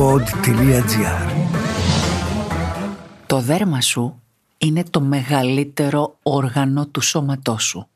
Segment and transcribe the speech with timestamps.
[0.00, 1.30] pod.gr
[3.26, 4.20] Το δέρμα σου
[4.58, 7.88] είναι το μεγαλύτερο όργανο του σώματός σου.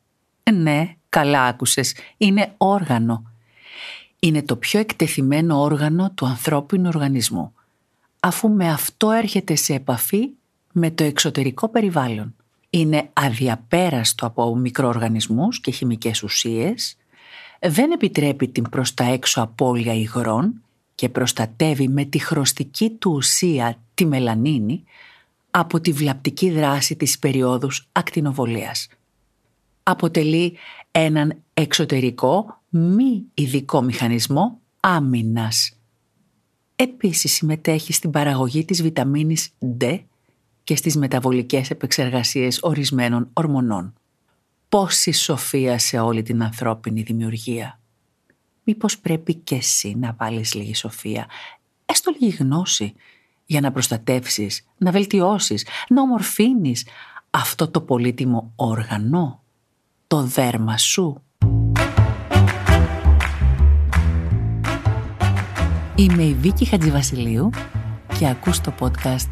[0.53, 3.23] Ναι, καλά άκουσες, είναι όργανο.
[4.19, 7.53] Είναι το πιο εκτεθειμένο όργανο του ανθρώπινου οργανισμού,
[8.19, 10.29] αφού με αυτό έρχεται σε επαφή
[10.71, 12.35] με το εξωτερικό περιβάλλον.
[12.69, 16.97] Είναι αδιαπέραστο από μικροοργανισμούς και χημικές ουσίες,
[17.59, 20.59] δεν επιτρέπει την προς τα έξω απώλεια υγρών
[20.95, 24.83] και προστατεύει με τη χρωστική του ουσία τη μελανίνη
[25.51, 28.87] από τη βλαπτική δράση της περίοδους ακτινοβολίας.
[29.83, 30.57] Αποτελεί
[30.91, 35.79] έναν εξωτερικό μη ειδικό μηχανισμό άμυνας.
[36.75, 39.49] Επίσης συμμετέχει στην παραγωγή της βιταμίνης
[39.79, 39.99] D
[40.63, 43.93] και στις μεταβολικές επεξεργασίες ορισμένων ορμονών.
[44.69, 47.79] Πόση σοφία σε όλη την ανθρώπινη δημιουργία.
[48.67, 51.25] Μήπως πρέπει και εσύ να βάλεις λίγη σοφία,
[51.85, 52.93] έστω λίγη γνώση,
[53.45, 56.85] για να προστατεύσεις, να βελτιώσεις, να ομορφύνεις
[57.29, 59.43] αυτό το πολύτιμο όργανο,
[60.07, 61.21] το δέρμα σου.
[65.95, 67.49] Είμαι η Βίκη Χατζηβασιλείου
[68.17, 69.29] και ακούς το podcast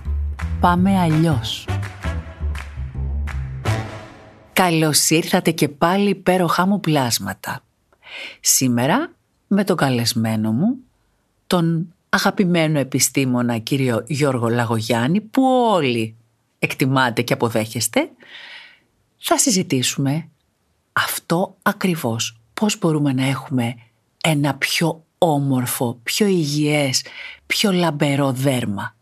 [0.59, 1.67] «Πάμε αλλιώς».
[4.53, 7.63] Καλώς ήρθατε και πάλι υπέροχά μου πλάσματα.
[8.39, 9.11] Σήμερα
[9.53, 10.77] με τον καλεσμένο μου,
[11.47, 16.15] τον αγαπημένο επιστήμονα κύριο Γιώργο Λαγογιάννη, που όλοι
[16.59, 18.09] εκτιμάτε και αποδέχεστε,
[19.17, 20.29] θα συζητήσουμε
[20.91, 22.37] αυτό ακριβώς.
[22.53, 23.75] Πώς μπορούμε να έχουμε
[24.23, 27.05] ένα πιο όμορφο, πιο υγιές,
[27.45, 28.95] πιο λαμπερό δέρμα.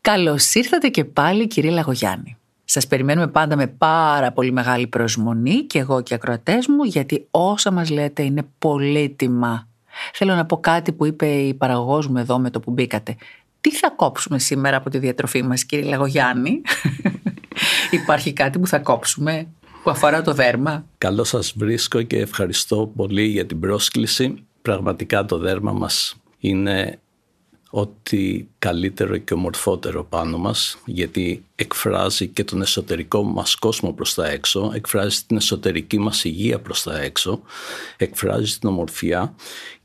[0.00, 2.36] Καλώς ήρθατε και πάλι κύριε Λαγογιάννη.
[2.64, 7.26] Σας περιμένουμε πάντα με πάρα πολύ μεγάλη προσμονή και εγώ και οι ακροατές μου γιατί
[7.30, 9.68] όσα μας λέτε είναι πολύτιμα.
[10.12, 13.16] Θέλω να πω κάτι που είπε η παραγωγός μου εδώ με το που μπήκατε.
[13.60, 16.60] Τι θα κόψουμε σήμερα από τη διατροφή μας κύριε Λαγογιάννη;
[18.02, 19.46] Υπάρχει κάτι που θα κόψουμε
[19.82, 24.44] που αφορά το δέρμα; Καλό σας βρίσκω και ευχαριστώ πολύ για την πρόσκληση.
[24.62, 26.98] Πραγματικά το δέρμα μας είναι
[27.76, 34.28] ό,τι καλύτερο και ομορφότερο πάνω μας γιατί εκφράζει και τον εσωτερικό μας κόσμο προς τα
[34.28, 37.42] έξω, εκφράζει την εσωτερική μας υγεία προς τα έξω,
[37.96, 39.34] εκφράζει την ομορφιά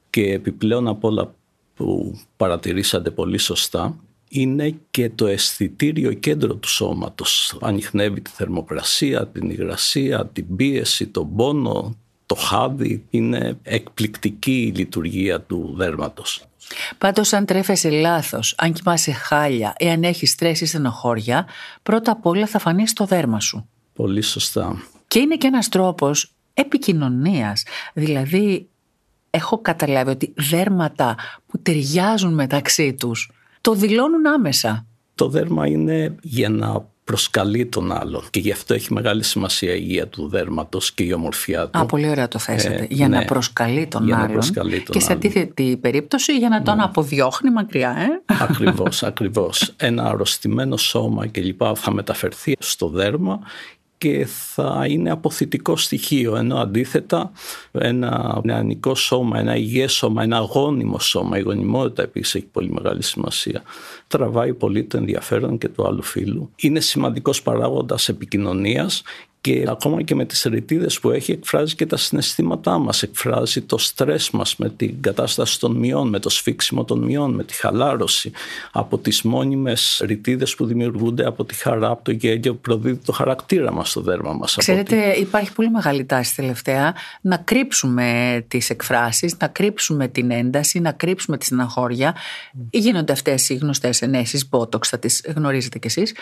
[0.10, 1.34] και επιπλέον από όλα
[1.76, 3.96] που παρατηρήσατε πολύ σωστά
[4.30, 7.58] είναι και το αισθητήριο κέντρο του σώματος.
[7.62, 11.96] Ανοιχνεύει τη θερμοκρασία, την υγρασία, την πίεση, τον πόνο,
[12.30, 13.06] το χάδι.
[13.10, 16.44] Είναι εκπληκτική η λειτουργία του δέρματος.
[16.98, 21.48] Πάντως, αν τρέφεσαι λάθος, αν κοιμάσαι χάλια ή αν έχεις στρέσει ή στενοχώρια,
[21.84, 23.70] πρώτα απ' όλα θα φανείς στο δέρμα σου.
[23.94, 24.82] Πολύ σωστά.
[25.08, 27.64] Και είναι και ένας τρόπος επικοινωνίας.
[27.94, 28.68] Δηλαδή,
[29.30, 31.16] έχω καταλάβει ότι δέρματα
[31.48, 33.32] που ταιριάζουν μεταξύ τους
[33.62, 34.86] το δηλώνουν άμεσα.
[35.16, 39.80] Το δέρμα είναι για να προσκαλεί τον άλλον και γι' αυτό έχει μεγάλη σημασία η
[39.82, 41.80] υγεία του δέρματος και η ομορφιά του.
[41.80, 42.76] Α, πολύ ωραία το θέσατε.
[42.76, 43.26] Ε, για να ναι.
[43.26, 44.28] προσκαλεί τον για άλλον.
[44.28, 46.84] Να προσκαλεί τον και σε αντίθετη περίπτωση για να τον ναι.
[46.84, 47.96] αποδιώχνει μακριά.
[47.98, 49.74] Ε; Ακριβώς, ακριβώς.
[49.78, 53.40] Ένα αρρωστημένο σώμα και λοιπά θα μεταφερθεί στο δέρμα
[54.00, 57.32] και θα είναι αποθητικό στοιχείο ενώ αντίθετα
[57.72, 63.04] ένα νεανικό σώμα, ένα υγιές σώμα, ένα αγώνιμο σώμα, η γονιμότητα επίσης έχει πολύ μεγάλη
[63.04, 63.64] σημασία
[64.10, 66.52] τραβάει πολύ το ενδιαφέρον και του άλλου φίλου.
[66.56, 69.02] Είναι σημαντικός παράγοντας επικοινωνίας
[69.42, 73.78] και ακόμα και με τις ρητίδες που έχει εκφράζει και τα συναισθήματά μας, εκφράζει το
[73.78, 78.32] στρες μας με την κατάσταση των μειών, με το σφίξιμο των μειών, με τη χαλάρωση,
[78.72, 83.12] από τις μόνιμες ρητίδες που δημιουργούνται από τη χαρά, από το γέλιο που προδίδει το
[83.12, 84.56] χαρακτήρα μας στο δέρμα μας.
[84.56, 90.92] Ξέρετε υπάρχει πολύ μεγάλη τάση τελευταία να κρύψουμε τις εκφράσεις, να κρύψουμε την ένταση, να
[90.92, 92.16] κρύψουμε τη στεναχώρια.
[92.16, 92.60] Mm.
[92.70, 96.14] Γίνονται αυτές οι γνωστές ενέσεις, botox θα τις γνωρίζετε κι εσείς.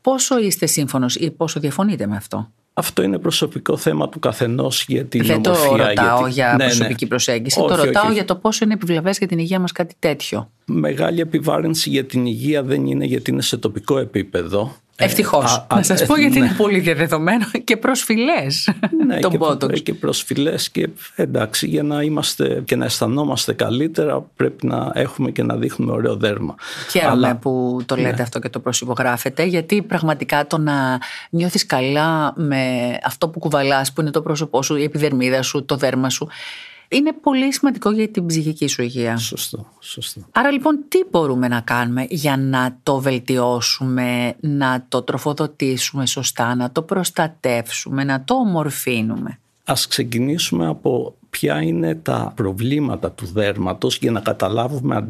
[0.00, 5.04] Πόσο είστε σύμφωνος ή πόσο διαφωνείτε με αυτό; Αυτό είναι προσωπικό θέμα του καθενός για
[5.04, 5.76] την Δεν ομορφιά.
[5.76, 6.64] Δεν το ρωτάω για, για ναι, ναι.
[6.64, 7.60] προσωπική προσέγγιση.
[7.60, 10.50] το ρωτάω για το πόσο είναι επιβλαβές για την υγεία μας κάτι τέτοιο.
[10.64, 14.76] Μεγάλη επιβάρυνση για την υγεία δεν είναι γιατί είναι σε τοπικό επίπεδο.
[15.00, 15.66] Ευτυχώς.
[15.74, 16.46] Να σας πω γιατί ναι.
[16.46, 18.70] είναι πολύ διαδεδομένο και προσφυλές
[19.06, 24.66] ναι, τον και, Και προσφυλές και εντάξει, για να είμαστε και να αισθανόμαστε καλύτερα, πρέπει
[24.66, 26.54] να έχουμε και να δείχνουμε ωραίο δέρμα.
[26.90, 28.22] Χαίρομαι Αλλά, που το λέτε ναι.
[28.22, 31.00] αυτό και το προσυπογράφετε, γιατί πραγματικά το να
[31.30, 32.62] νιώθεις καλά με
[33.04, 36.28] αυτό που κουβαλάς, που είναι το πρόσωπό σου, η επιδερμίδα σου, το δέρμα σου,
[36.88, 39.16] είναι πολύ σημαντικό για την ψυχική σου υγεία.
[39.16, 40.20] Σωστό, σωστό.
[40.32, 46.70] Άρα λοιπόν τι μπορούμε να κάνουμε για να το βελτιώσουμε, να το τροφοδοτήσουμε σωστά, να
[46.70, 54.10] το προστατεύσουμε, να το ομορφύνουμε; Ας ξεκινήσουμε από ποια είναι τα προβλήματα του δέρματος για
[54.10, 55.08] να καταλάβουμε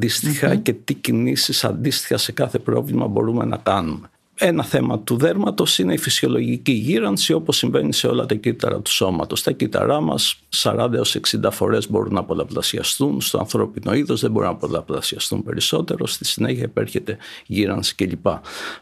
[0.63, 4.11] και τι κινήσεις αντίστοιχα σε κάθε πρόβλημα μπορούμε να κάνουμε.
[4.41, 8.91] Ένα θέμα του δέρματος είναι η φυσιολογική γύρανση όπως συμβαίνει σε όλα τα κύτταρα του
[8.91, 9.43] σώματος.
[9.43, 14.49] Τα κύτταρά μας 40 έως 60 φορές μπορούν να πολλαπλασιαστούν, στο ανθρώπινο είδος δεν μπορούν
[14.49, 18.27] να πολλαπλασιαστούν περισσότερο, στη συνέχεια υπέρχεται γύρανση κλπ.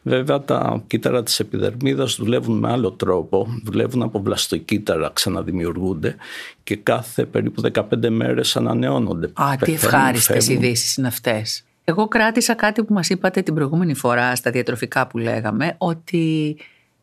[0.03, 6.17] Βέβαια τα κύτταρα της επιδερμίδας δουλεύουν με άλλο τρόπο, δουλεύουν από βλαστοκύτταρα, ξαναδημιουργούνται
[6.62, 9.31] και κάθε περίπου 15 μέρες ανανεώνονται.
[9.35, 11.66] Α, τι ευχάριστες ειδήσεις είναι αυτές.
[11.88, 16.56] Εγώ κράτησα κάτι που μας είπατε την προηγούμενη φορά στα διατροφικά που λέγαμε, ότι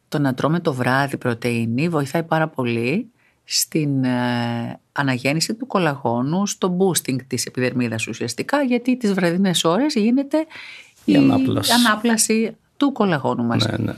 [0.07, 3.11] το να τρώμε το βράδυ πρωτεΐνη βοηθάει πάρα πολύ
[3.43, 10.45] στην ε, αναγέννηση του κολαγόνου, στο boosting της επιδερμίδας ουσιαστικά, γιατί τις βραδινές ώρες γίνεται
[11.05, 12.57] η, ανάπλαση.
[12.77, 13.67] του κολαγόνου μας.
[13.67, 13.93] Ναι, ναι.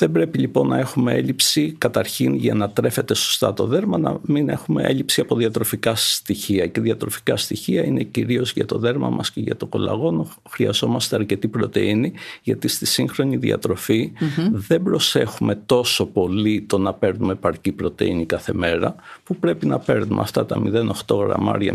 [0.00, 4.48] Δεν πρέπει λοιπόν να έχουμε έλλειψη καταρχήν για να τρέφεται σωστά το δέρμα να μην
[4.48, 6.66] έχουμε έλλειψη από διατροφικά στοιχεία.
[6.66, 10.28] Και διατροφικά στοιχεία είναι κυρίως για το δέρμα μας και για το κολαγόνο.
[10.48, 12.12] Χρειαζόμαστε αρκετή πρωτεΐνη
[12.42, 13.38] γιατί στη σύγχρονη
[14.52, 18.94] δεν προσέχουμε τόσο πολύ το να παίρνουμε επαρκή πρωτεΐνη κάθε μέρα
[19.24, 20.62] που πρέπει να παίρνουμε αυτά τα
[21.06, 21.74] 0,8 γραμμάρια,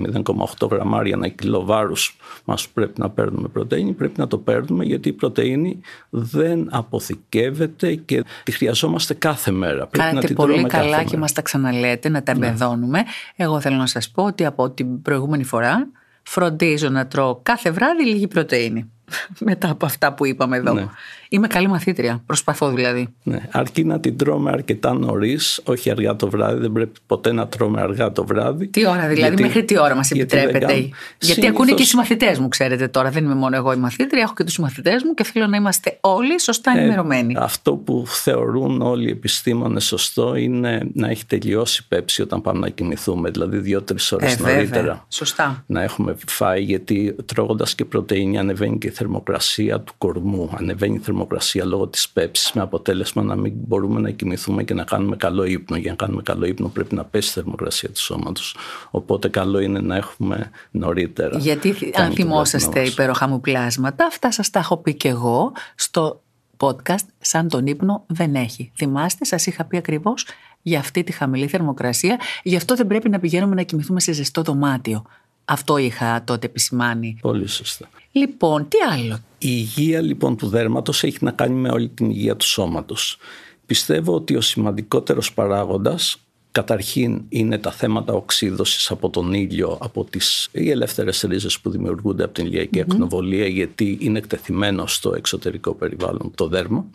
[0.60, 3.92] 0,8 γραμμάρια ένα κιλό βάρους μας πρέπει να παίρνουμε πρωτεΐνη.
[3.92, 5.80] Πρέπει να το παίρνουμε γιατί η πρωτεΐνη
[6.10, 9.88] δεν αποθηκεύεται και τη χρειαζόμαστε κάθε μέρα.
[9.91, 12.47] Κάνετε πολύ καλά και μας τα ξαναλέτε, να τα ναι.
[12.47, 13.03] εμπεδώνουμε.
[13.35, 15.88] Εγώ θέλω να σας πω ότι από την προηγούμενη φορά
[16.23, 18.91] φροντίζω να τρώω κάθε βράδυ λίγη πρωτεΐνη.
[19.50, 20.73] Μετά από αυτά που είπαμε εδώ.
[20.73, 20.88] Ναι.
[21.36, 22.24] Είμαι καλή μαθήτρια.
[22.26, 23.08] Προσπαθώ δηλαδή.
[23.24, 23.42] Ναι.
[23.52, 26.60] Αρκεί να την τρώμε αρκετά νωρίς, όχι αργά το βράδυ.
[26.60, 28.68] Δεν πρέπει ποτέ να τρώμε αργά το βράδυ.
[28.68, 30.74] Τι ώρα δηλαδή, γιατί, μέχρι τι ώρα μας επιτρέπετε.
[30.74, 33.10] Γιατί, γιατί ακούνε και οι συμμαθητές μου, ξέρετε τώρα.
[33.10, 35.98] Δεν είμαι μόνο εγώ η μαθήτρια, έχω και τους συμμαθητές μου και θέλω να είμαστε
[36.02, 37.36] όλοι σωστά ε, ενημερωμένοι.
[37.38, 42.60] αυτό που θεωρούν όλοι οι επιστήμονες σωστό είναι να έχει τελειώσει η πέψη όταν πάμε
[42.60, 43.30] να κοιμηθούμε.
[43.30, 45.06] Δηλαδή δύο-τρεις ώρες ε, νωρίτερα.
[45.10, 45.64] Σωστά.
[45.68, 50.50] Να έχουμε φάει, γιατί τρώγοντας και πρωτενη ανεβαίνει και η θερμοκρασία του κορμού.
[50.58, 51.24] Ανεβαίνει η θερμοκρασία
[51.63, 55.77] λόγω της πέψης, με αποτέλεσμα να μην μπορούμε να κοιμηθούμε και να κάνουμε καλό ύπνο.
[55.77, 58.56] Για να κάνουμε καλό ύπνο πρέπει να πέσει η θερμοκρασία του σώματος.
[58.92, 61.38] Οπότε καλό είναι να έχουμε νωρίτερα.
[61.38, 66.22] Γιατί αν θυμόσαστε υπέροχα μου πλάσματα, αυτά σας τα έχω πει και εγώ στο
[66.57, 68.72] podcast σαν τον ύπνο δεν έχει.
[68.75, 70.25] Θυμάστε, σας είχα πει ακριβώς
[70.62, 74.42] για αυτή τη χαμηλή θερμοκρασία, γι' αυτό δεν πρέπει να πηγαίνουμε να κοιμηθούμε σε ζεστό
[74.42, 75.06] δωμάτιο.
[75.45, 77.18] Αυτό είχα τότε επισημάνει.
[77.21, 77.89] Πολύ σωστά.
[78.12, 82.36] Λοιπόν, τι άλλο; Η υγεία λοιπόν του δέρματος έχει να κάνει με όλη την υγεία
[82.36, 83.18] του σώματος.
[83.65, 86.25] Πιστεύω ότι ο σημαντικότερος παράγοντας
[86.56, 92.24] Καταρχήν είναι τα θέματα οξύδωσης από τον ήλιο, από τις οι ελεύθερες ρίζες που δημιουργούνται
[92.24, 96.86] από την ηλιακή ακτινοβολία γιατί είναι εκτεθειμένο στο εξωτερικό περιβάλλον το δέρμα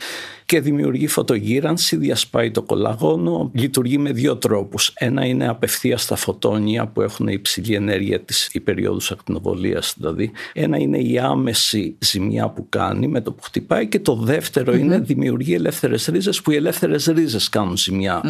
[0.45, 4.93] και δημιουργεί φωτογύρανση, διασπάει το κολαγόνο, λειτουργεί με δύο τρόπους.
[4.95, 10.31] Ένα είναι απευθεία στα φωτόνια που έχουν υψηλή ενέργεια της υπεριόδους ακτινοβολίας δηλαδή.
[10.53, 14.99] Ένα είναι η άμεση ζημιά που κάνει με το που χτυπάει και το δευτερο είναι
[14.99, 17.77] δημιουργεί ελεύθερες ρίζες που οι ελεύθερες ρίζες κάνουν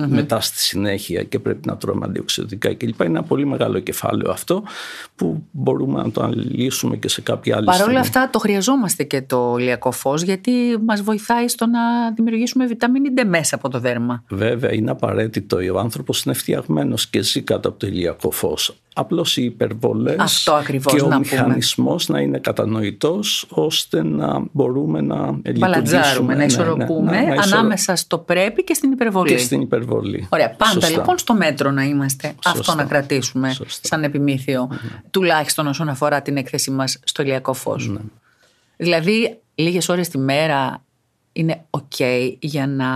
[0.09, 3.01] μετά στη συνέχεια και πρέπει να τρώμε αντιοξυδοτικά κλπ.
[3.01, 4.63] Είναι ένα πολύ μεγάλο κεφάλαιο αυτό
[5.17, 9.23] που μπορούμε να το αναλύσουμε και σε κάποια άλλη Παρ' όλα αυτά το χρειαζόμαστε και
[9.23, 10.53] το ηλιακό φως γιατί
[10.87, 14.25] μας βοηθάει στο να δημιουργήσουμε βιταμίνη D μέσα από το δέρμα.
[14.29, 15.57] Βέβαια είναι απαραίτητο.
[15.75, 18.75] Ο άνθρωπος είναι φτιαγμένος και ζει κάτω από το ηλιακό φως.
[19.01, 20.49] Απλώς οι υπερβολές
[20.85, 26.27] και ο μηχανισμός να είναι κατανοητός ώστε να μπορούμε να λειτουργήσουμε.
[26.27, 29.29] να ναι, ναι, ισορροπούμε ναι, ανάμεσα στο πρέπει και στην υπερβολή.
[29.29, 30.27] Και στην υπερβολή.
[30.31, 30.51] Ωραία.
[30.51, 32.35] Πάντα λοιπόν στο μέτρο να είμαστε.
[32.45, 34.69] Αυτό να κρατήσουμε σαν επιμήθειο.
[35.11, 37.93] Τουλάχιστον όσον αφορά την έκθεση μας στο ηλιακό φως.
[38.77, 40.83] Δηλαδή, λίγες ώρες τη μέρα
[41.33, 42.89] είναι ok για να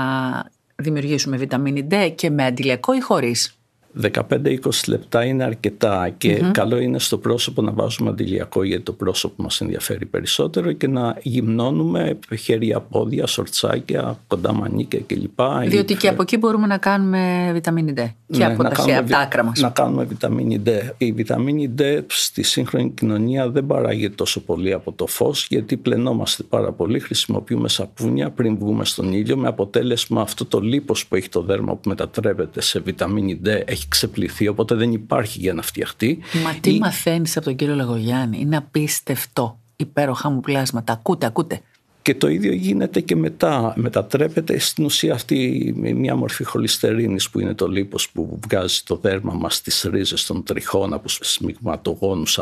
[0.77, 3.59] δημιουργήσουμε βιταμίνη D και με αντιλιακό ή χωρίς;
[4.03, 9.43] 15-20 λεπτά είναι αρκετά και καλό είναι στο πρόσωπο να βάζουμε αντιλιακό γιατί το πρόσωπο
[9.43, 15.41] μας ενδιαφέρει περισσότερο και να γυμνώνουμε χέρια, πόδια, σορτσάκια, κοντά μανίκια κλπ.
[15.67, 19.11] Διότι και από εκεί μπορούμε να κάνουμε βιταμίνη D και ναι, από τα, χέρια, από
[19.11, 19.61] τα άκρα μας.
[19.61, 20.69] Να κάνουμε βιταμίνη D.
[20.99, 26.43] Η βιταμίνη D στη σύγχρονη κοινωνία δεν παράγεται τόσο πολύ από το φως γιατί πλενόμαστε
[26.43, 31.29] πάρα πολύ, χρησιμοποιούμε σαπούνια πριν βγούμε στον ήλιο με αποτέλεσμα αυτό το λίπος που έχει
[31.29, 36.19] το δέρμα που μετατρέπεται σε βιταμίνη D έχει ξεπληθεί, οπότε δεν υπάρχει για να φτιαχτεί.
[36.45, 36.79] Μα τι Ή...
[36.79, 39.59] μαθαίνεις από τον κύριο Λαγογιάννη, είναι απίστευτο.
[39.77, 40.93] Υπέροχα μου πλάσματα.
[40.93, 41.61] Ακούτε, ακούτε.
[42.05, 43.73] Και το ίδιο γίνεται και μετά.
[43.77, 49.35] Μετατρέπεται στην ουσία αυτή μια μορφή χολυστερίνης που είναι το λίπος που βγάζει το δέρμα
[49.35, 52.41] μας στις ρίζες των τριχών από σμιγματογόνους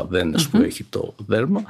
[0.50, 1.62] που έχει το δέρμα.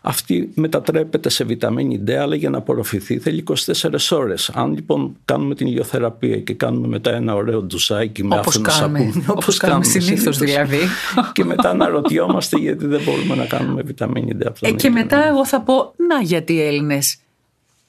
[0.00, 4.50] Αυτή μετατρέπεται σε βιταμίνη D αλλά για να απορροφηθεί θέλει 24 ώρες.
[4.54, 9.24] Αν λοιπόν κάνουμε την ηλιοθεραπεία και κάνουμε μετά ένα ωραίο ντουζάκι με άφθονο σαπούνι.
[9.26, 10.78] Όπως κάνουμε συνήθως δηλαδή.
[11.32, 14.46] και μετά αναρωτιόμαστε γιατί δεν μπορούμε να κάνουμε βιταμίνη D.
[14.60, 17.18] Ε, και μετά εγώ θα πω να γιατί οι Έλληνες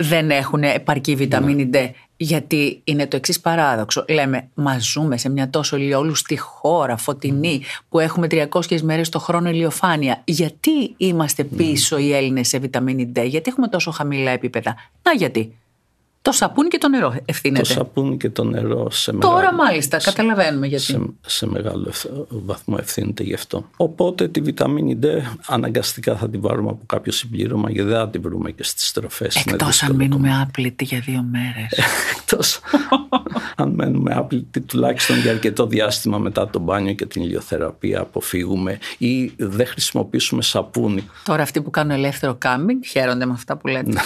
[0.04, 1.88] δεν έχουν επαρκή βιταμίνη ναι.
[1.88, 1.92] D.
[2.18, 4.06] Γιατί είναι το εξής παράδοξο.
[4.10, 9.50] Λέμε, μα ζούμε σε μια τόσο ηλιόλουστη χώρα, φωτεινή, που έχουμε 300 μέρες το χρόνο
[9.50, 10.22] ηλιοφάνεια.
[10.24, 11.58] Γιατί είμαστε ναι.
[11.58, 15.54] πίσω οι Έλληνες σε βιταμίνη D, γιατί έχουμε τόσο χαμηλά επίπεδα; Να γιατί.
[16.22, 17.62] Το σαπούνι και το νερό ευθύνεται.
[17.62, 19.34] Το σαπούνι και το νερό σε μεγάλο...
[19.34, 20.84] Τώρα μάλιστα, καταλαβαίνουμε γιατί.
[20.84, 21.92] Σε, σε μεγάλο
[22.30, 23.70] βαθμό ευθύνεται γι' αυτό.
[23.78, 25.06] Οπότε τη βιταμίνη D
[25.48, 29.36] αναγκαστικά θα την πάρουμε από κάποιο συμπλήρωμα γιατί δεν θα την βρούμε και στις τροφές.
[29.36, 31.80] Εκτός αν μείνουμε άπλητοι για δύο μέρες.
[32.18, 32.60] Εκτός
[33.62, 39.34] αν μένουμε άπλητοι τουλάχιστον για αρκετό διάστημα μετά το μπάνιο και την ηλιοθεραπεία αποφύγουμε ή
[39.38, 41.10] δεν χρησιμοποιήσουμε σαπούνι.
[41.24, 44.02] Τώρα αυτοί που κάνουν ελεύθερο κάμπινγκ χαίρονται με αυτά που λέτε.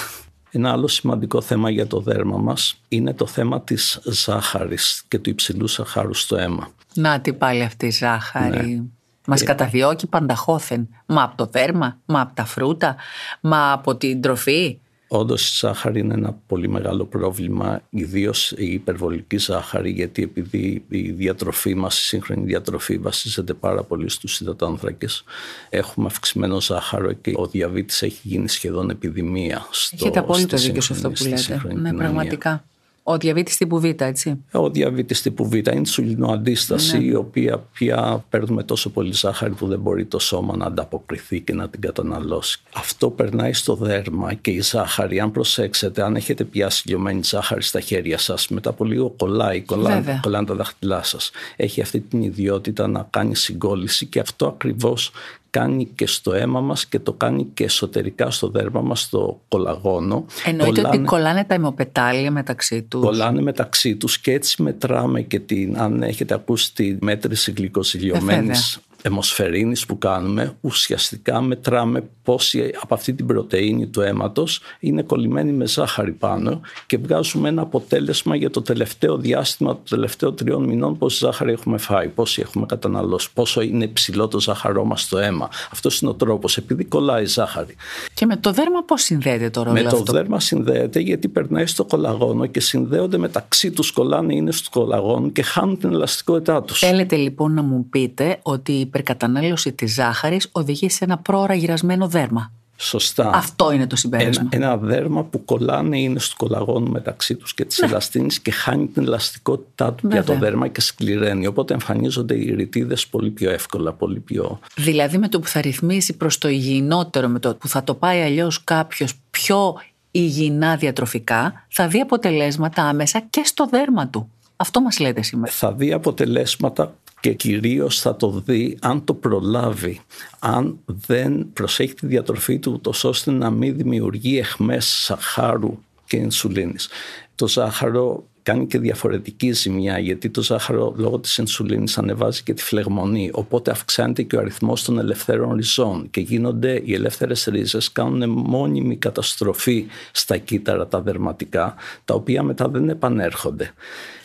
[0.53, 0.60] Ναι.
[0.60, 5.29] Ένα άλλο σημαντικό θέμα για το δέρμα μας είναι το θέμα της ζάχαρης και του
[5.29, 6.69] υψηλού σαχάρου στο αίμα.
[6.93, 8.67] Να τι πάλι αυτή η ζάχαρη.
[8.67, 8.83] Ναι.
[9.27, 9.45] Μας ε...
[9.45, 10.89] καταδιώκει πανταχώθεν.
[11.05, 12.95] Μα από το δέρμα, μα από τα φρούτα,
[13.41, 14.79] μα από την τροφή.
[15.15, 21.12] Όντως η ζάχαρη είναι ένα πολύ μεγάλο πρόβλημα, ιδίως η υπερβολική ζάχαρη, γιατί επειδή η
[21.12, 25.24] διατροφή μας, η σύγχρονη διατροφή βασίζεται πάρα πολύ στους υδατάνθρακες,
[25.70, 29.67] έχουμε αυξημένο ζάχαρο και ο διαβήτης έχει γίνει σχεδόν επιδημία.
[29.72, 31.62] Στο, Έχετε απόλυτο δίκιο σε αυτό που λέτε.
[31.74, 32.63] Ναι, πραγματικά.
[33.05, 34.43] Ο διαβήτης τύπου Β, έτσι.
[34.51, 37.03] Ο διαβήτης τύπου Β είναι σουλινοαντίσταση, ναι.
[37.03, 41.53] η οποία πια παίρνουμε τόσο πολύ ζάχαρη που δεν μπορεί το σώμα να ανταποκριθεί και
[41.53, 42.60] να την καταναλώσει.
[42.74, 47.79] Αυτό περνάει στο δέρμα και η ζάχαρη, αν προσέξετε, αν έχετε πιάσει λιωμένη ζάχαρη στα
[47.79, 51.31] χέρια σας, μετά από λίγο κολλάει, κολλάνε, κολλάνε τα δάχτυλά σας.
[51.55, 55.12] Έχει αυτή την ιδιότητα να κάνει συγκόλληση και αυτό ακριβώς
[55.53, 60.25] κάνει και στο αίμα μας και το κάνει και εσωτερικά στο δέρμα μας, στο κολαγόνο.
[60.45, 63.01] Εννοείται κολλάνε, ότι κολλάνε τα αιμοπετάλια μεταξύ τους.
[63.01, 69.86] Κολλάνε μεταξύ τους και έτσι μετράμε και την, αν έχετε ακούσει τη μέτρηση γλυκοζηλιωμένης αιμοσφαιρίνης
[69.86, 76.12] που κάνουμε, ουσιαστικά μετράμε πόση από αυτή την πρωτεΐνη του αίματος είναι κολλημένη με ζάχαρη
[76.12, 81.51] πάνω και βγάζουμε ένα αποτέλεσμα για το τελευταίο διάστημα των τελευταίων τριών μηνών πόση ζάχαρη
[81.51, 85.50] έχουμε φάει, πόση έχουμε καταναλώσει, πόσο είναι υψηλό το ζάχαρό μας στο αίμα.
[85.72, 87.75] Αυτός είναι ο τρόπος, επειδή κολλάει ζάχαρη.
[88.13, 92.45] Και με το δέρμα πώς συνδέεται τώρα Με το δέρμα συνδέεται γιατί περνάει στο κολαγόνο
[92.45, 96.79] και συνδέονται μεταξύ τους κολλάνε είναι στο κολαγόνο και χάνουν την ελαστικότητά τους.
[96.79, 102.51] Θέλετε λοιπόν να μου πείτε ότι υπερκατανάλωση της ζάχαρης οδηγεί σε ένα πρόωρα γυρασμένο δέρμα.
[102.77, 103.29] Σωστά.
[103.33, 104.47] Αυτό είναι το συμπέρασμα.
[104.51, 107.88] Ένα, ένα δέρμα που κολλάνε είναι στο κολαγόνο μεταξύ τους και της ναι.
[107.88, 111.47] ελαστίνης και χάνει την ελαστικότητά του για το δέρμα και σκληραίνει.
[111.47, 114.59] Οπότε εμφανίζονται οι ρητίδες πολύ πιο εύκολα, πολύ πιο...
[114.75, 118.21] Δηλαδή με το που θα ρυθμίσει προς το υγιεινότερο, με το που θα το πάει
[118.21, 119.75] αλλιώς κάποιος πιο
[120.12, 124.29] υγιεινά διατροφικά, θα δει αποτελέσματα άμεσα και στο δέρμα του.
[124.55, 125.51] Αυτό μας λέτε σήμερα.
[125.51, 126.93] Θα δει αποτελέσματα
[127.24, 130.01] και κυρίως θα το δει αν το προλάβει,
[130.39, 136.89] αν δεν προσέχει τη διατροφή του τόσο ώστε να μην δημιουργεί εχμές σαχάρου και ενσουλίνης.
[137.36, 142.63] Το ζάχαρο κάνει και διαφορετική ζημιά γιατί το ζάχαρο λόγω της ενσουλίνης ανεβάζει και τη
[142.63, 148.29] φλεγμονή οπότε αυξάνεται και ο αριθμός των ελευθέρων ριζών και γίνονται οι ελεύθερες ρίζες κάνουν
[148.29, 153.73] μόνιμη καταστροφή στα κύτταρα τα δερματικά τα οποία μετά δεν επανέρχονται.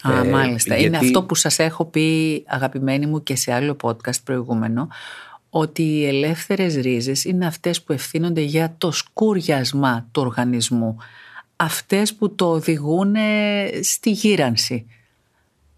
[0.03, 0.77] Α, ε, μάλιστα.
[0.77, 4.89] Είναι αυτό που σας έχω πει αγαπημένοι μου και σε άλλο podcast προηγούμενο
[5.51, 10.97] ότι οι ελεύθερες ρίζες είναι αυτές που ευθύνονται για το σκούριασμα του οργανισμού
[11.61, 13.15] αυτές που το οδηγούν
[13.83, 14.87] στη γύρανση.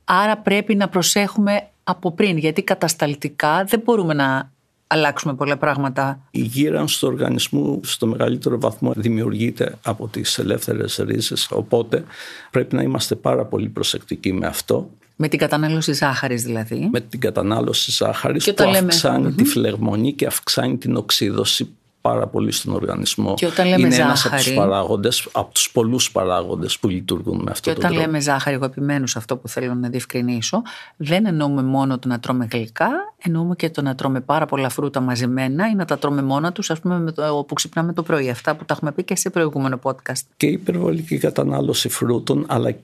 [0.05, 4.51] Άρα πρέπει να προσέχουμε από πριν, γιατί κατασταλτικά δεν μπορούμε να
[4.87, 6.21] αλλάξουμε πολλά πράγματα.
[6.31, 12.05] Η γύρανση του οργανισμού στο μεγαλύτερο βαθμό δημιουργείται από τις ελεύθερες ρίζες, οπότε
[12.51, 14.91] πρέπει να είμαστε πάρα πολύ προσεκτικοί με αυτό.
[15.17, 16.89] Με την κατανάλωση ζάχαρης δηλαδή.
[16.93, 21.69] Με την κατανάλωση ζάχαρης που αυξάνει τη φλεγμονή και αυξάνει την οξύδωση
[22.01, 23.35] πάρα πολύ στον οργανισμό.
[23.35, 27.43] Και όταν λέμε είναι ζάχαρη, ένας από τους παράγοντες, από τους πολλούς παράγοντες που λειτουργούν
[27.43, 30.63] με αυτό και όταν λέμε ζάχαρη, εγώ επιμένω σε αυτό που θέλω να διευκρινίσω,
[30.97, 35.01] δεν εννοούμε μόνο το να τρώμε γλυκά, εννοούμε και το να τρώμε πάρα πολλά φρούτα
[35.01, 38.31] μαζεμένα ή να τα τρώμε μόνα τους, ας πούμε με το, που ξυπνάμε το πρωί.
[38.31, 40.23] Αυτά που τα έχουμε πει και σε προηγούμενο podcast.
[40.37, 42.75] Και η υπερβολική κατανάλωση φρούτων, αλλά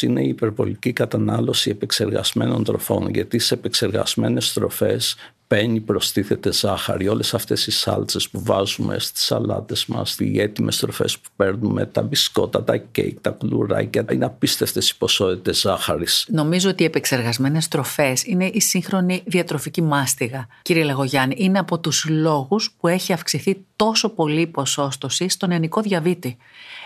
[0.00, 5.16] είναι η υπερβολική κατανάλωση επεξεργασμένων τροφών, γιατί σε επεξεργασμένες τροφές
[5.48, 7.08] μπαίνει, προστίθεται ζάχαρη.
[7.08, 12.02] Όλες αυτές οι σάλτσες που βάζουμε στις σαλάτες μας, οι έτοιμες τροφές που παίρνουμε, τα
[12.02, 16.26] μπισκότα, τα κέικ, τα κουλουράκια, είναι απίστευτες οι ποσότητες ζάχαρης.
[16.28, 20.46] Νομίζω ότι οι επεξεργασμένες τροφές είναι η σύγχρονη διατροφική μάστιγα.
[20.62, 25.80] Κύριε Λεγογιάννη, είναι από τους λόγους που έχει αυξηθεί τόσο πολύ η ποσόστοση στον νεανικό
[25.80, 26.36] διαβήτη.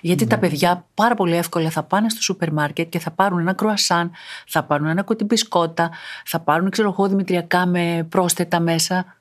[0.00, 3.52] Γιατί τα παιδιά πάρα πολύ εύκολα θα πάνε στο σούπερ μάρκετ και θα πάρουν ένα
[3.52, 4.11] κρουασάν,
[4.47, 5.90] θα πάρουν ένα κουτί μπισκότα,
[6.25, 9.17] θα πάρουν ξέρω εγώ δημητριακά με πρόσθετα μέσα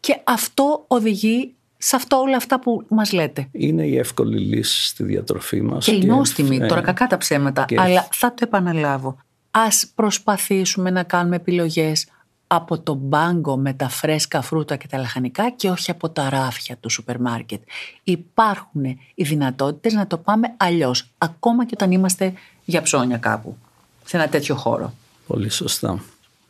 [0.00, 3.48] και αυτό οδηγεί σε αυτό όλα αυτά που μας λέτε.
[3.52, 5.84] Είναι η εύκολη λύση στη διατροφή μας.
[5.84, 9.18] Και, η νόστιμη, ε, τώρα κακά τα ψέματα, αλλά θα το επαναλάβω.
[9.50, 12.06] Ας προσπαθήσουμε να κάνουμε επιλογές
[12.46, 16.76] από το μπάγκο με τα φρέσκα φρούτα και τα λαχανικά και όχι από τα ράφια
[16.76, 17.62] του σούπερ μάρκετ.
[18.04, 22.32] Υπάρχουν οι δυνατότητες να το πάμε αλλιώς, ακόμα και όταν είμαστε
[22.64, 23.56] για ψώνια κάπου,
[24.04, 24.92] σε ένα τέτοιο χώρο.
[25.26, 26.00] Πολύ σωστά.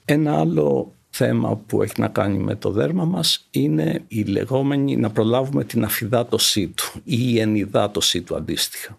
[0.05, 5.11] Ένα άλλο θέμα που έχει να κάνει με το δέρμα μας είναι η λεγόμενη να
[5.11, 8.99] προλάβουμε την αφυδάτωσή του ή η ενυδάτωσή του αντίστοιχα.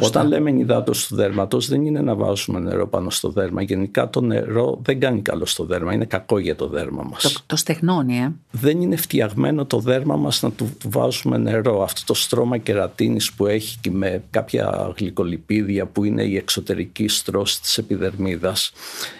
[0.00, 3.62] Όταν λέμε ενυδάτωση του δέρματος δεν είναι να βάζουμε νερό πάνω στο δέρμα.
[3.62, 7.22] Γενικά το νερό δεν κάνει καλό στο δέρμα, είναι κακό για το δέρμα μας.
[7.22, 8.32] Το, το στεγνώνει, ε.
[8.50, 11.82] Δεν είναι φτιαγμένο το δέρμα μας να του βάζουμε νερό.
[11.82, 17.60] Αυτό το στρώμα κερατίνης που έχει και με κάποια γλυκολιπίδια που είναι η εξωτερική στρώση
[17.60, 18.72] της επιδερμίδας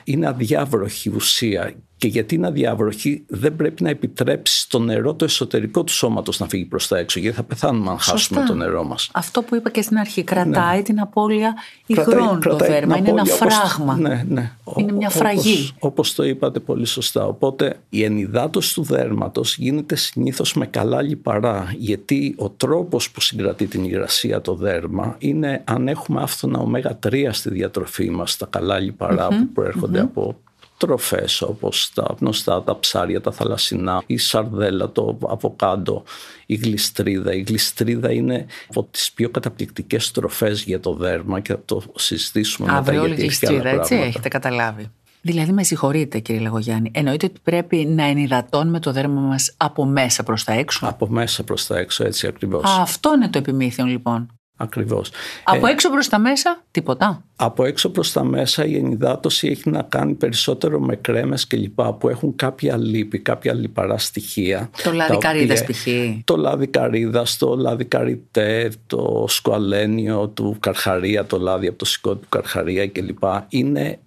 [0.04, 5.84] είναι αδιάβροχη ουσία και γιατί είναι αδιάβροχη, δεν πρέπει να επιτρέψει το νερό το εσωτερικό
[5.84, 9.10] του σώματος να φύγει προς τα έξω, γιατί θα πεθάνουμε αν χάσουμε το νερό μας.
[9.12, 10.82] Αυτό που είπα και στην αρχή, κρατάει ναι.
[10.82, 11.54] την απώλεια
[11.86, 12.96] υγρών το δέρμα.
[12.96, 13.96] Είναι ένα φράγμα.
[13.96, 14.52] Ναι, ναι.
[14.76, 15.70] Είναι μια φραγή.
[15.78, 17.26] Όπω το είπατε πολύ σωστά.
[17.26, 23.66] Οπότε η ενυδάτωση του δέρματος γίνεται συνήθως με καλά λιπαρά, γιατί ο τρόπος που συγκρατεί
[23.66, 29.48] την υγρασία το δέρμα είναι αν έχουμε άφθονα ω3 στη διατροφή μας, τα καλά που
[29.52, 30.36] προερχονται από
[30.76, 36.02] τροφές όπως τα γνωστά τα ψάρια, τα θαλασσινά, η σαρδέλα, το αβοκάντο,
[36.46, 37.34] η γλιστρίδα.
[37.34, 42.72] Η γλιστρίδα είναι από τις πιο καταπληκτικές τροφές για το δέρμα και θα το συζητήσουμε
[42.72, 44.90] Αύριο μετά γιατί έχει άλλα έτσι έχετε καταλάβει.
[45.26, 50.22] Δηλαδή με συγχωρείτε κύριε Λεγογιάννη, εννοείται ότι πρέπει να ενυδατώνουμε το δέρμα μας από μέσα
[50.22, 52.78] προς τα έξω; Από μέσα προς τα έξω, έτσι ακριβώς.
[52.78, 54.28] αυτό είναι το επιμήθειο λοιπόν.
[54.56, 55.10] Ακριβώς.
[55.44, 57.24] Από ε, έξω προς τα μέσα τίποτα.
[57.36, 61.92] Από έξω προς τα μέσα η ενυδάτωση έχει να κάνει περισσότερο με κρέμες και λοιπά
[61.92, 64.70] που έχουν κάποια λίπη, κάποια λιπαρά στοιχεία.
[64.82, 65.86] Το λάδι καρύδας π.χ.
[66.24, 72.20] Το λάδι καρύδας, το λάδι καριτέ, το σκουαλένιο του καρχαρία, το λάδι από το σηκώτη
[72.20, 73.22] του καρχαρία κλπ.
[73.48, 73.98] Είναι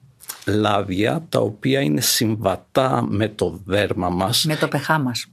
[0.46, 4.46] λάδια τα οποία είναι συμβατά με το δέρμα μας.
[4.46, 5.28] Με το πεχά μας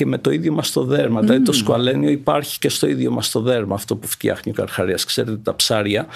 [0.00, 1.20] και με το ίδιο μας το δέρμα.
[1.20, 1.22] Mm.
[1.22, 5.04] Δηλαδή το σκουαλένιο υπάρχει και στο ίδιο μας το δέρμα αυτό που φτιάχνει ο Καρχαρίας.
[5.04, 6.06] Ξέρετε τα ψάρια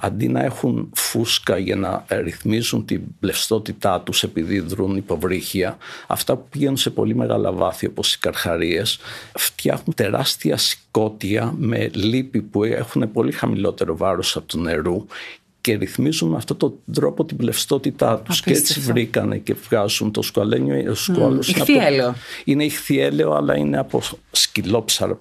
[0.00, 5.76] αντί να έχουν φούσκα για να ρυθμίζουν την πλευστότητά τους επειδή δρούν υποβρύχια
[6.06, 8.98] αυτά που πηγαίνουν σε πολύ μεγάλα βάθη όπως οι Καρχαρίες
[9.34, 15.06] φτιάχνουν τεράστια σηκώτια με λύπη που έχουν πολύ χαμηλότερο βάρος από το νερού
[15.64, 18.40] και ρυθμίζουν με αυτόν τον τρόπο την πλευστότητά τους.
[18.42, 20.90] Και έτσι βρήκανε και βγάζουν το σκουαλένιο.
[20.90, 24.00] Ο σκουάλος mm, είναι, είναι ηχθιέλαιο, αλλά είναι από
[24.30, 25.18] σκυλόψαρο.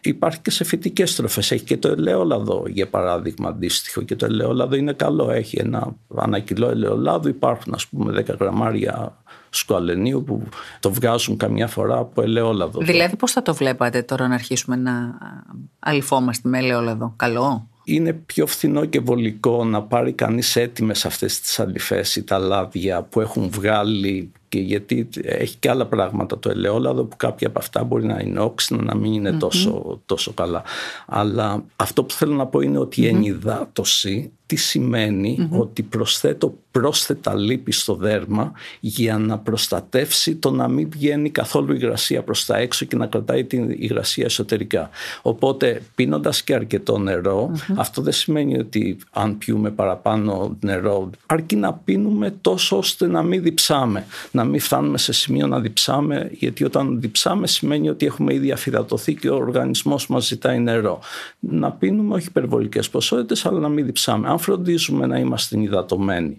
[0.00, 1.40] Υπάρχει και σε φυτικές τροφέ.
[1.40, 4.02] Έχει και το ελαιόλαδο, για παράδειγμα, αντίστοιχο.
[4.02, 5.30] Και το ελαιόλαδο είναι καλό.
[5.30, 7.28] Έχει ένα ανά κιλό ελαιόλαδο.
[7.28, 10.42] Υπάρχουν, ας πούμε, 10 γραμμάρια σκουαλενίου που
[10.80, 12.80] το βγάζουν καμιά φορά από ελαιόλαδο.
[12.80, 15.18] Δηλαδή, πώς θα το βλέπατε τώρα να αρχίσουμε να
[15.78, 21.60] αλυφόμαστε με ελαιόλαδο; Καλό; Είναι πιο φθηνό και βολικό να πάρει κανείς έτοιμες αυτές τις
[21.60, 27.04] αλυφές ή τα λάδια που έχουν βγάλει και γιατί έχει και άλλα πράγματα το ελαιόλαδο
[27.04, 30.62] που κάποια από αυτά μπορεί να είναι όξινα να μην ειναι τόσο, τόσο καλά.
[31.06, 37.34] Αλλά αυτό που θέλω να πω είναι ότι η ενυδάτωση τι σημαινει ότι προσθέτω πρόσθετα
[37.34, 42.84] λίπη στο δέρμα για να προστατεύσει το να μην βγαίνει καθόλου υγρασία προς τα έξω
[42.84, 44.90] και να κρατάει την υγρασία εσωτερικά.
[45.22, 47.02] Οπότε πίνοντας και αρκετό
[47.76, 53.42] αυτό δεν σημαίνει ότι αν πιούμε παραπάνω νερό αρκεί να πίνουμε τόσο ώστε να μην
[53.42, 58.52] διψάμε, να μην φτάνουμε σε σημείο να διψάμε γιατί όταν διψάμε σημαίνει ότι έχουμε ήδη
[58.52, 61.00] αφυδατωθεί και ο οργανισμός μας ζητάει νερό.
[61.38, 66.38] Να πίνουμε όχι υπερβολικές ποσότητες αλλά να μην διψάμε φροντίζουμε να είμαστε υδατωμένοι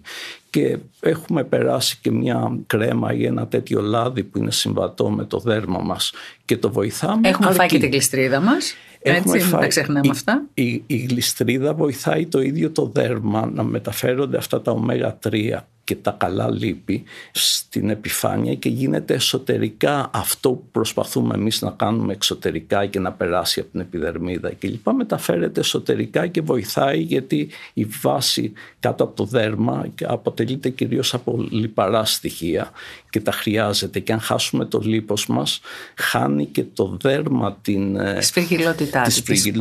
[0.50, 5.38] και έχουμε περάσει και μια κρέμα ή ένα τέτοιο λάδι που είναι συμβατό με το
[5.38, 6.12] δέρμα μας
[6.44, 7.28] και το βοηθάμε.
[7.28, 7.58] Έχουμε αρκεί.
[7.58, 8.74] φάει και την κλειστρίδα μας.
[9.02, 9.60] Έτσι, φάει...
[9.60, 10.44] τα ξεχνάμε αυτά.
[10.54, 16.10] Η, η, γλιστρίδα βοηθάει το ίδιο το δέρμα να μεταφέρονται αυτά τα ω3 και τα
[16.18, 22.98] καλά λύπη στην επιφάνεια και γίνεται εσωτερικά αυτό που προσπαθούμε εμείς να κάνουμε εξωτερικά και
[22.98, 29.04] να περάσει από την επιδερμίδα και λοιπά μεταφέρεται εσωτερικά και βοηθάει γιατί η βάση κάτω
[29.04, 32.70] από το δέρμα αποτελείται κυρίως από λιπαρά στοιχεία
[33.10, 35.60] και τα χρειάζεται και αν χάσουμε το λίπος μας
[35.94, 39.52] χάνει και το δέρμα την ε, σφυγγυλότητά της, της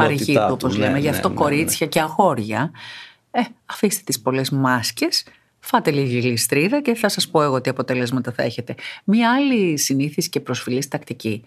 [0.50, 2.72] όπως λέμε, ναι, γι' αυτό ναι, ναι, κορίτσια και αγόρια.
[3.32, 5.24] Ε, αφήστε τις πολλές μάσκες
[5.66, 8.76] Φάτε λίγη γλιστρίδα και θα σας πω εγώ τι αποτελέσματα θα έχετε.
[9.04, 11.44] Μία άλλη συνήθις και προσφυλής τακτική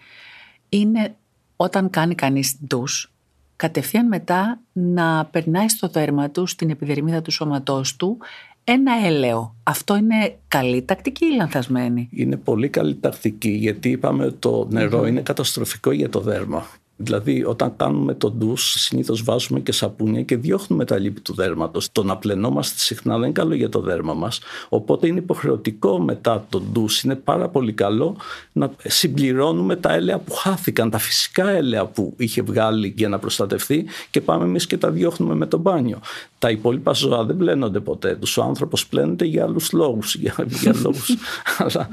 [0.69, 1.15] είναι
[1.55, 3.11] όταν κάνει κανείς ντους,
[3.55, 8.17] κατευθείαν μετά να περνάει στο δέρμα του, στην επιδερμίδα του σώματός του,
[8.63, 9.55] ένα έλαιο.
[9.63, 15.05] Αυτό είναι καλή τακτική ή λανθασμένη; Είναι πολύ καλή τακτική γιατί είπαμε ότι το νερο
[15.07, 16.65] είναι καταστροφικό για το δέρμα
[16.99, 21.91] Δηλαδή, όταν κάνουμε το ντους, συνήθως βάζουμε και σαπούνια και διώχνουμε τα λίπη του δέρματος.
[21.91, 24.39] Το να πλενόμαστε συχνά δεν είναι καλό για το δέρμα μας.
[24.69, 27.03] Οπότε είναι υποχρεωτικό μετά το ντους.
[27.03, 28.15] Είναι πάρα πολύ καλό
[28.51, 33.85] να συμπληρώνουμε τα έλαια που χάθηκαν, τα φυσικά έλαια που είχε βγάλει για να προστατευτεί
[34.11, 35.99] και πάμε εμείς και τα διώχνουμε με το μπάνιο.
[36.39, 38.37] Τα υπόλοιπα ζώα δεν πλένονται ποτέ τους.
[38.37, 40.15] Ο άνθρωπος πλένεται για άλλους λόγους.
[40.15, 41.15] Για, για λόγους,
[41.57, 41.89] αλλά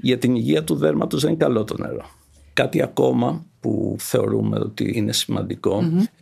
[0.00, 2.20] για την υγεία του δέρματος δεν είναι καλό το νερό.
[2.52, 5.12] Κάτι ακόμα που θεωρούμε ότι είναι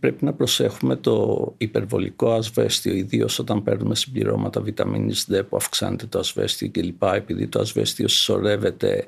[0.00, 6.18] πρέπει να προσέχουμε το υπερβολικό ασβέστιο, ιδίως όταν παίρνουμε συμπληρώματα βιταμίνης D που αυξάνεται το
[6.18, 7.02] ασβέστιο κλπ.
[7.02, 9.06] Επειδή το ασβέστιο συσσωρεύεται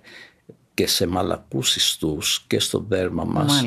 [0.74, 3.64] και σε μαλακούς ιστούς και στο δέρμα μας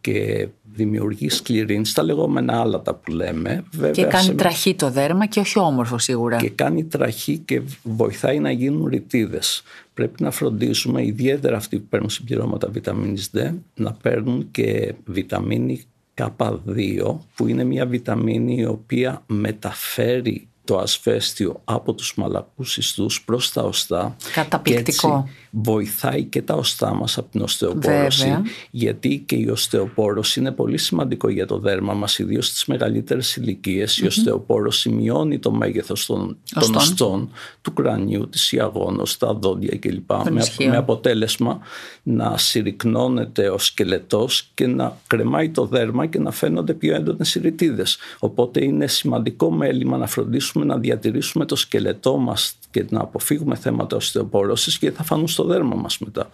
[0.00, 0.48] και
[0.78, 3.64] δημιουργεί σκληρίνη στα λεγόμενα άλατα που λέμε.
[3.70, 6.36] Βέβαια, και κάνει τραχή το δέρμα και όχι όμορφο σίγουρα.
[6.36, 9.62] Και κάνει τραχή και βοηθάει να γίνουν ρητίδες.
[9.94, 15.82] Πρέπει να φροντίσουμε ιδιαίτερα αυτοί που παίρνουν συμπληρώματα βιταμίνης D να παίρνουν και βιταμίνη
[16.14, 23.52] K2 που είναι μια βιταμίνη η οποία μεταφέρει το ασβέστιο από τους μαλακούς ιστούς προς
[23.52, 24.16] τα οστά.
[24.34, 25.24] Καταπληκτικό.
[25.26, 28.42] Και βοηθάει και τα οστά μας από την οστεοπόρωση.
[28.70, 33.98] Γιατί και η οστεοπόρωση είναι πολύ σημαντικό για το δέρμα μας, ιδίως στις μεγαλύτερες ηλικίες.
[33.98, 37.30] Η οστεοπόρωση μειώνει το μέγεθος των, των οστών,
[37.62, 40.10] του κρανιού, της ιαγώνος, τα δόντια κλπ.
[40.30, 41.58] Με, με, αποτέλεσμα
[42.02, 47.98] να συρρυκνώνεται ο σκελετός και να κρεμάει το δέρμα και να φαίνονται πιο έντονες ρητίδες.
[48.18, 53.96] Οπότε είναι σημαντικό μέλημα να φροντίσουμε να διατηρήσουμε το σκελετό μας και να αποφύγουμε θέματα
[53.96, 56.30] οστεοπόρωσης και θα φανούν στο δέρμα μας μετά.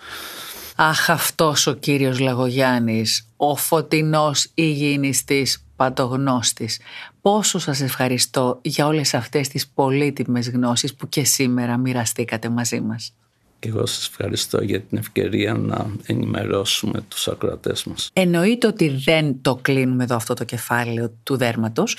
[0.76, 6.80] Αχ αυτός ο κύριος Λαγογιάννης, ο φωτεινός υγιεινιστής πατογνώστης.
[7.20, 13.14] Πόσο σας ευχαριστώ για όλες αυτές τις πολύτιμες γνώσεις που και σήμερα μοιραστήκατε μαζί μας.
[13.64, 18.10] Και εγώ σας ευχαριστώ για την ευκαιρία να ενημερώσουμε τους ακροατές μας.
[18.12, 21.96] Εννοείται ότι δεν το κλείνουμε εδώ αυτό το κεφάλαιο του δέρματος,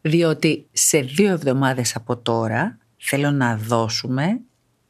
[0.00, 4.40] διότι σε δύο εβδομάδες από τώρα θέλω να δώσουμε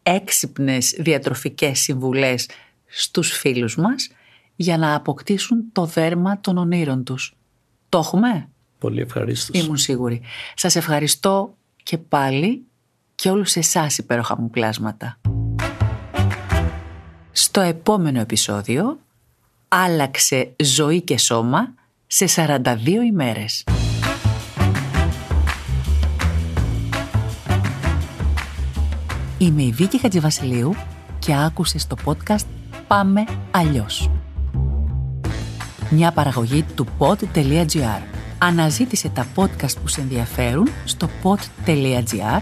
[0.02, 2.48] έξυπνες διατροφικές συμβουλές
[2.86, 4.08] στους φίλους μας
[4.56, 7.36] για να αποκτήσουν το δέρμα των ονείρων τους.
[7.88, 9.58] Το έχουμε; Πολύ ευχαριστώ.
[9.58, 10.20] Ήμουν σίγουρη.
[10.54, 12.62] Σας ευχαριστώ και πάλι
[13.14, 15.18] και όλους εσάς υπέροχα μου πλάσματα.
[17.38, 18.99] Στο επόμενο επεισόδιο
[19.68, 21.75] άλλαξε ζωή και σώμα
[22.07, 22.62] σε 42
[23.07, 23.64] ημέρες.
[29.38, 30.75] Είμαι η Βίκη Χατζηβασιλείου
[31.18, 32.46] και άκουσες το podcast
[32.87, 34.11] «Πάμε αλλιώς».
[35.90, 38.03] Μια παραγωγή του pod.gr.
[38.38, 42.40] Αναζήτησε τα podcast που σε ενδιαφέρουν στο pod.gr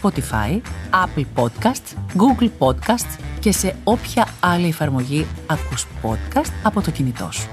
[0.00, 7.28] Spotify, Apple Podcasts, Google Podcasts και σε όποια άλλη εφαρμογή ακούς podcast από το κινητό
[7.32, 7.48] σου.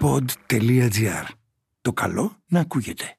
[0.00, 1.24] Pod.gr.
[1.80, 3.16] Το καλό να ακούγεται.